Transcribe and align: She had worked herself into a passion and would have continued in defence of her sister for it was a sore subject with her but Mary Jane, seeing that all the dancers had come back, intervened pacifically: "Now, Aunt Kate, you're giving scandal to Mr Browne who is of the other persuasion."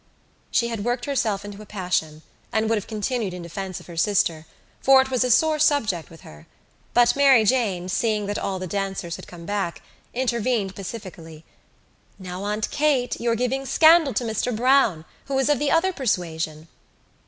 She 0.49 0.69
had 0.69 0.83
worked 0.83 1.05
herself 1.05 1.45
into 1.45 1.61
a 1.61 1.65
passion 1.67 2.23
and 2.51 2.67
would 2.67 2.77
have 2.79 2.87
continued 2.87 3.35
in 3.35 3.43
defence 3.43 3.79
of 3.79 3.85
her 3.85 3.95
sister 3.95 4.47
for 4.81 4.99
it 4.99 5.11
was 5.11 5.23
a 5.23 5.29
sore 5.29 5.59
subject 5.59 6.09
with 6.09 6.21
her 6.21 6.47
but 6.95 7.15
Mary 7.15 7.43
Jane, 7.43 7.87
seeing 7.87 8.25
that 8.25 8.39
all 8.39 8.57
the 8.57 8.65
dancers 8.65 9.17
had 9.17 9.27
come 9.27 9.45
back, 9.45 9.83
intervened 10.11 10.73
pacifically: 10.75 11.45
"Now, 12.17 12.43
Aunt 12.45 12.71
Kate, 12.71 13.21
you're 13.21 13.35
giving 13.35 13.63
scandal 13.67 14.15
to 14.15 14.23
Mr 14.23 14.55
Browne 14.55 15.05
who 15.25 15.37
is 15.37 15.49
of 15.49 15.59
the 15.59 15.69
other 15.69 15.93
persuasion." 15.93 16.67